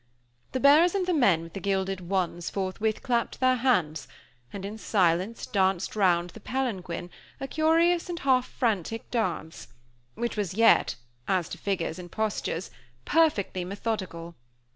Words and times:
The 0.53 0.59
bearers 0.59 0.95
and 0.95 1.05
the 1.05 1.13
men 1.13 1.43
with 1.43 1.53
the 1.53 1.59
gilded 1.59 2.09
wands 2.09 2.49
forthwith 2.49 3.03
clapped 3.03 3.39
their 3.39 3.57
hands, 3.57 4.07
and 4.51 4.65
in 4.65 4.79
silence 4.79 5.45
danced 5.45 5.95
round 5.95 6.31
the 6.31 6.39
palanquin 6.39 7.11
a 7.39 7.47
curious 7.47 8.09
and 8.09 8.17
half 8.17 8.47
frantic 8.47 9.11
dance, 9.11 9.67
which 10.15 10.35
was 10.35 10.55
yet, 10.55 10.95
as 11.27 11.47
to 11.49 11.59
figures 11.59 11.99
and 11.99 12.11
postures, 12.11 12.71
perfectly 13.05 13.63
methodical. 13.63 14.33